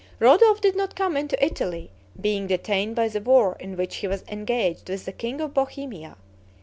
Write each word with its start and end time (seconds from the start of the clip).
Rodolph 0.19 0.61
did 0.61 0.75
not 0.75 0.95
come 0.95 1.15
into 1.15 1.45
Italy, 1.45 1.91
being 2.19 2.47
detained 2.47 2.95
by 2.95 3.07
the 3.07 3.21
war 3.21 3.55
in 3.59 3.77
which 3.77 3.97
he 3.97 4.07
was 4.07 4.23
engaged 4.27 4.89
with 4.89 5.05
the 5.05 5.11
king 5.13 5.39
of 5.39 5.53
Bohemia. 5.53 6.17